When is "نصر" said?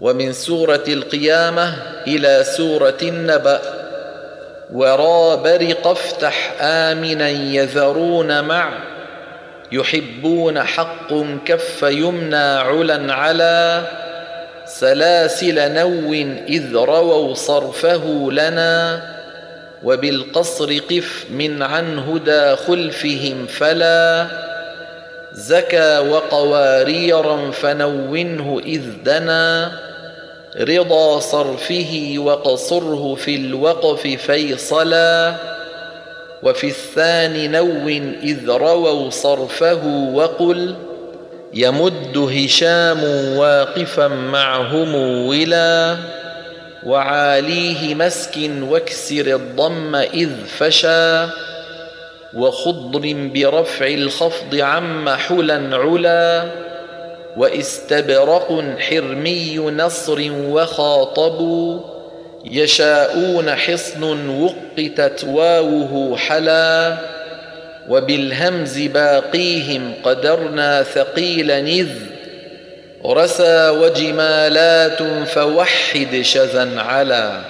59.58-60.32